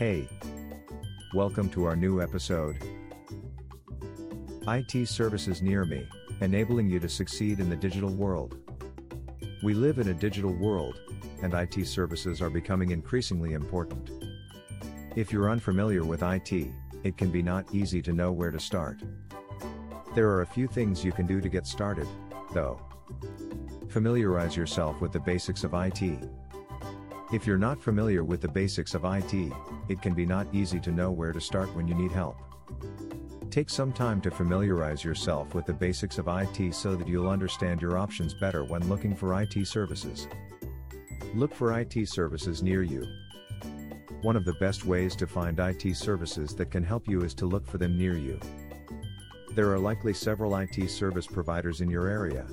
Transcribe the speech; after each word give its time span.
Hey! 0.00 0.26
Welcome 1.34 1.68
to 1.72 1.84
our 1.84 1.94
new 1.94 2.22
episode. 2.22 2.82
IT 4.66 5.06
services 5.06 5.60
near 5.60 5.84
me, 5.84 6.08
enabling 6.40 6.88
you 6.88 6.98
to 7.00 7.08
succeed 7.10 7.60
in 7.60 7.68
the 7.68 7.76
digital 7.76 8.08
world. 8.08 8.56
We 9.62 9.74
live 9.74 9.98
in 9.98 10.08
a 10.08 10.14
digital 10.14 10.54
world, 10.54 10.98
and 11.42 11.52
IT 11.52 11.86
services 11.86 12.40
are 12.40 12.48
becoming 12.48 12.92
increasingly 12.92 13.52
important. 13.52 14.10
If 15.16 15.34
you're 15.34 15.50
unfamiliar 15.50 16.02
with 16.02 16.22
IT, 16.22 16.70
it 17.04 17.18
can 17.18 17.30
be 17.30 17.42
not 17.42 17.66
easy 17.74 18.00
to 18.00 18.14
know 18.14 18.32
where 18.32 18.50
to 18.50 18.58
start. 18.58 19.02
There 20.14 20.30
are 20.30 20.40
a 20.40 20.46
few 20.46 20.66
things 20.66 21.04
you 21.04 21.12
can 21.12 21.26
do 21.26 21.42
to 21.42 21.48
get 21.50 21.66
started, 21.66 22.08
though. 22.54 22.80
Familiarize 23.90 24.56
yourself 24.56 25.02
with 25.02 25.12
the 25.12 25.20
basics 25.20 25.62
of 25.62 25.74
IT. 25.74 26.26
If 27.32 27.46
you're 27.46 27.58
not 27.58 27.80
familiar 27.80 28.24
with 28.24 28.40
the 28.40 28.48
basics 28.48 28.92
of 28.92 29.04
IT, 29.04 29.52
it 29.88 30.02
can 30.02 30.14
be 30.14 30.26
not 30.26 30.52
easy 30.52 30.80
to 30.80 30.90
know 30.90 31.12
where 31.12 31.32
to 31.32 31.40
start 31.40 31.72
when 31.76 31.86
you 31.86 31.94
need 31.94 32.10
help. 32.10 32.36
Take 33.52 33.70
some 33.70 33.92
time 33.92 34.20
to 34.22 34.32
familiarize 34.32 35.04
yourself 35.04 35.54
with 35.54 35.64
the 35.64 35.72
basics 35.72 36.18
of 36.18 36.26
IT 36.26 36.74
so 36.74 36.96
that 36.96 37.06
you'll 37.06 37.28
understand 37.28 37.80
your 37.80 37.98
options 37.98 38.34
better 38.34 38.64
when 38.64 38.88
looking 38.88 39.14
for 39.14 39.40
IT 39.40 39.64
services. 39.68 40.26
Look 41.32 41.54
for 41.54 41.78
IT 41.78 42.08
services 42.08 42.64
near 42.64 42.82
you. 42.82 43.06
One 44.22 44.34
of 44.34 44.44
the 44.44 44.54
best 44.54 44.84
ways 44.84 45.14
to 45.14 45.28
find 45.28 45.56
IT 45.60 45.96
services 45.96 46.56
that 46.56 46.72
can 46.72 46.82
help 46.82 47.06
you 47.06 47.22
is 47.22 47.34
to 47.34 47.46
look 47.46 47.64
for 47.64 47.78
them 47.78 47.96
near 47.96 48.16
you. 48.16 48.40
There 49.54 49.72
are 49.72 49.78
likely 49.78 50.14
several 50.14 50.56
IT 50.56 50.90
service 50.90 51.28
providers 51.28 51.80
in 51.80 51.88
your 51.88 52.08
area. 52.08 52.44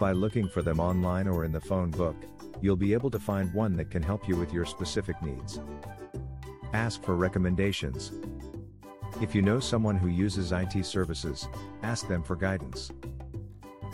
By 0.00 0.10
looking 0.10 0.48
for 0.48 0.62
them 0.62 0.80
online 0.80 1.28
or 1.28 1.44
in 1.44 1.52
the 1.52 1.60
phone 1.60 1.92
book, 1.92 2.16
you'll 2.62 2.76
be 2.76 2.94
able 2.94 3.10
to 3.10 3.18
find 3.18 3.52
one 3.52 3.76
that 3.76 3.90
can 3.90 4.02
help 4.02 4.26
you 4.26 4.36
with 4.36 4.52
your 4.52 4.64
specific 4.64 5.20
needs. 5.20 5.60
Ask 6.72 7.02
for 7.02 7.16
recommendations. 7.16 8.12
If 9.20 9.34
you 9.34 9.42
know 9.42 9.60
someone 9.60 9.96
who 9.96 10.08
uses 10.08 10.52
IT 10.52 10.86
services, 10.86 11.48
ask 11.82 12.08
them 12.08 12.22
for 12.22 12.36
guidance. 12.36 12.90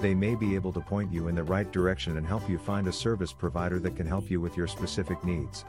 They 0.00 0.14
may 0.14 0.34
be 0.34 0.54
able 0.54 0.72
to 0.72 0.80
point 0.80 1.10
you 1.10 1.28
in 1.28 1.36
the 1.36 1.44
right 1.44 1.70
direction 1.72 2.18
and 2.18 2.26
help 2.26 2.46
you 2.50 2.58
find 2.58 2.86
a 2.86 2.92
service 2.92 3.32
provider 3.32 3.78
that 3.78 3.96
can 3.96 4.06
help 4.06 4.30
you 4.30 4.40
with 4.40 4.56
your 4.56 4.66
specific 4.66 5.24
needs. 5.24 5.64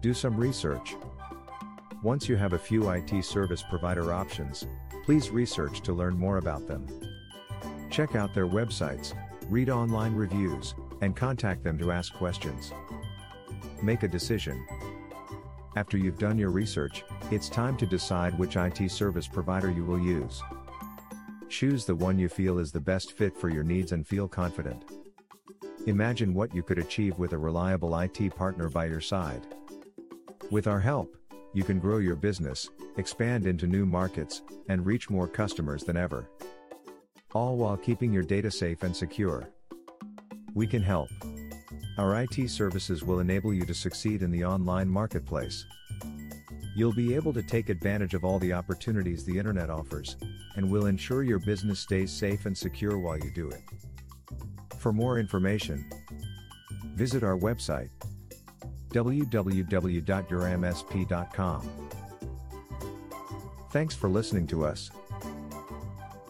Do 0.00 0.14
some 0.14 0.36
research. 0.36 0.94
Once 2.02 2.28
you 2.28 2.36
have 2.36 2.54
a 2.54 2.58
few 2.58 2.88
IT 2.88 3.22
service 3.24 3.62
provider 3.68 4.12
options, 4.12 4.66
please 5.04 5.30
research 5.30 5.82
to 5.82 5.92
learn 5.92 6.16
more 6.16 6.38
about 6.38 6.66
them. 6.66 6.86
Check 7.90 8.14
out 8.14 8.32
their 8.32 8.46
websites, 8.46 9.12
read 9.50 9.68
online 9.68 10.14
reviews, 10.14 10.74
and 11.00 11.16
contact 11.16 11.64
them 11.64 11.78
to 11.78 11.92
ask 11.92 12.12
questions. 12.14 12.72
Make 13.82 14.02
a 14.02 14.08
decision. 14.08 14.66
After 15.76 15.96
you've 15.96 16.18
done 16.18 16.38
your 16.38 16.50
research, 16.50 17.04
it's 17.30 17.48
time 17.48 17.76
to 17.76 17.86
decide 17.86 18.38
which 18.38 18.56
IT 18.56 18.90
service 18.90 19.28
provider 19.28 19.70
you 19.70 19.84
will 19.84 20.00
use. 20.00 20.42
Choose 21.48 21.84
the 21.84 21.94
one 21.94 22.18
you 22.18 22.28
feel 22.28 22.58
is 22.58 22.72
the 22.72 22.80
best 22.80 23.12
fit 23.12 23.36
for 23.36 23.48
your 23.48 23.64
needs 23.64 23.92
and 23.92 24.06
feel 24.06 24.28
confident. 24.28 24.84
Imagine 25.86 26.34
what 26.34 26.54
you 26.54 26.62
could 26.62 26.78
achieve 26.78 27.18
with 27.18 27.32
a 27.32 27.38
reliable 27.38 27.98
IT 27.98 28.34
partner 28.36 28.68
by 28.68 28.86
your 28.86 29.00
side. 29.00 29.46
With 30.50 30.66
our 30.66 30.80
help, 30.80 31.16
you 31.54 31.64
can 31.64 31.78
grow 31.78 31.98
your 31.98 32.16
business, 32.16 32.68
expand 32.96 33.46
into 33.46 33.66
new 33.66 33.86
markets, 33.86 34.42
and 34.68 34.84
reach 34.84 35.08
more 35.08 35.26
customers 35.26 35.82
than 35.82 35.96
ever. 35.96 36.28
All 37.32 37.56
while 37.56 37.76
keeping 37.76 38.12
your 38.12 38.22
data 38.22 38.50
safe 38.50 38.82
and 38.82 38.94
secure. 38.94 39.48
We 40.54 40.66
can 40.66 40.82
help. 40.82 41.10
Our 41.98 42.22
IT 42.22 42.50
services 42.50 43.04
will 43.04 43.20
enable 43.20 43.54
you 43.54 43.64
to 43.66 43.74
succeed 43.74 44.22
in 44.22 44.30
the 44.30 44.44
online 44.44 44.88
marketplace. 44.88 45.66
You'll 46.74 46.94
be 46.94 47.14
able 47.14 47.34
to 47.34 47.42
take 47.42 47.68
advantage 47.68 48.14
of 48.14 48.24
all 48.24 48.38
the 48.38 48.52
opportunities 48.52 49.24
the 49.24 49.38
internet 49.38 49.70
offers, 49.70 50.16
and 50.56 50.70
will 50.70 50.86
ensure 50.86 51.22
your 51.22 51.40
business 51.40 51.80
stays 51.80 52.12
safe 52.12 52.46
and 52.46 52.56
secure 52.56 52.98
while 52.98 53.18
you 53.18 53.30
do 53.30 53.50
it. 53.50 53.60
For 54.78 54.92
more 54.92 55.18
information, 55.18 55.84
visit 56.94 57.22
our 57.22 57.36
website 57.36 57.90
www.yourmsp.com. 58.90 61.90
Thanks 63.70 63.94
for 63.94 64.08
listening 64.08 64.48
to 64.48 64.64
us. 64.64 64.90